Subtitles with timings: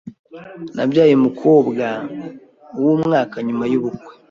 [0.75, 1.85] Nabyaye umukobwa
[2.83, 4.13] wumwaka nyuma yubukwe.